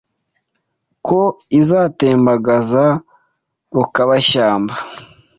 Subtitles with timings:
[1.07, 1.21] Ko
[1.59, 2.83] izatembagaza
[3.75, 4.73] Rukabashyamba